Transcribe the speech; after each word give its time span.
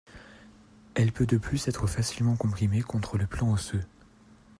Elle 0.95 1.11
peut 1.11 1.27
de 1.27 1.37
plus 1.37 1.67
être 1.67 1.85
facilement 1.85 2.35
comprimée 2.35 2.81
contre 2.81 3.19
le 3.19 3.27
plan 3.27 3.51
osseux. 3.53 3.83